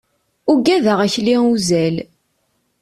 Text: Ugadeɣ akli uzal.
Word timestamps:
Ugadeɣ 0.51 0.99
akli 1.05 1.33
uzal. 1.51 1.95